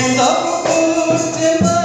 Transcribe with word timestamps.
And 0.00 0.16
the 0.16 1.77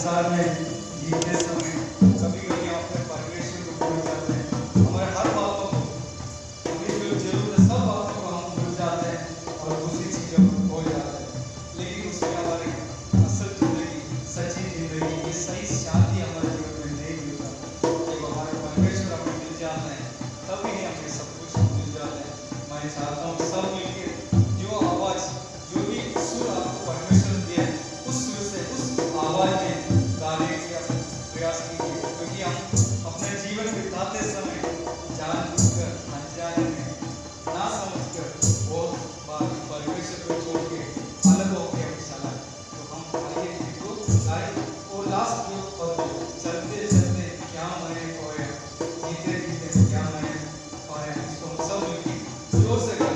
संसार 0.00 0.28
में 0.30 1.00
जीते 1.00 1.34
समय 1.36 1.59
जीवन 33.60 33.74
बिताते 33.76 34.20
समय 34.24 34.60
जानबूझकर, 35.16 35.90
अनजाने 36.16 36.62
में 36.66 36.86
ना 37.48 37.64
समझकर 37.72 38.30
बहुत 38.68 38.94
बार 39.26 39.50
परमेश्वर 39.72 40.22
को 40.28 40.38
छोड़ 40.44 40.62
के 40.70 40.78
अलग 41.32 41.52
होकर 41.56 41.82
हम 41.82 41.98
चला 42.06 42.30
तो 42.70 42.86
हम 42.92 43.02
आइए 43.20 43.52
को 43.82 43.92
लाए 44.24 44.48
और 44.94 45.10
लास्ट 45.10 45.50
जो 45.50 45.60
पद 45.76 46.02
चलते 46.42 46.86
चलते 46.86 47.28
क्या 47.44 47.68
मरे 47.82 48.08
खोए 48.16 48.48
जीते 49.04 49.38
जीते 49.44 49.84
क्या 49.84 50.08
मरे 50.08 50.34
खोए 50.88 51.14
इसको 51.18 51.46
हम 51.46 51.68
सब 51.68 51.88
मिलकर 51.88 52.64
ज़ोर 52.64 52.80
से 52.88 53.09